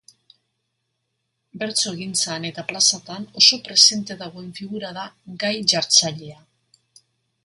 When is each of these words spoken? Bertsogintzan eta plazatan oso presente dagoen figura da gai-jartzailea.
Bertsogintzan 1.63 2.47
eta 2.49 2.63
plazatan 2.71 3.27
oso 3.41 3.59
presente 3.67 4.17
dagoen 4.23 4.49
figura 4.61 4.91
da 4.99 5.03
gai-jartzailea. 5.45 6.41